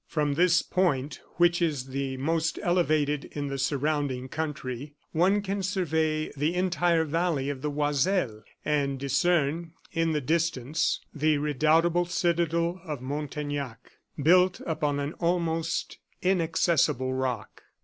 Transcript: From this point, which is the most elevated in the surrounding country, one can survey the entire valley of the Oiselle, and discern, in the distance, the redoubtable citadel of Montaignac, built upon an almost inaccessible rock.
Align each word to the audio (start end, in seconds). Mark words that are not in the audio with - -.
From 0.07 0.33
this 0.33 0.63
point, 0.63 1.21
which 1.35 1.61
is 1.61 1.85
the 1.89 2.17
most 2.17 2.57
elevated 2.63 3.25
in 3.33 3.49
the 3.49 3.59
surrounding 3.59 4.29
country, 4.29 4.95
one 5.11 5.43
can 5.43 5.61
survey 5.61 6.31
the 6.35 6.55
entire 6.55 7.03
valley 7.05 7.51
of 7.51 7.61
the 7.61 7.69
Oiselle, 7.69 8.41
and 8.65 8.97
discern, 8.99 9.73
in 9.91 10.11
the 10.11 10.19
distance, 10.19 11.01
the 11.13 11.37
redoubtable 11.37 12.05
citadel 12.07 12.81
of 12.83 12.99
Montaignac, 12.99 13.91
built 14.19 14.59
upon 14.65 14.99
an 14.99 15.13
almost 15.19 15.99
inaccessible 16.23 17.13
rock. 17.13 17.61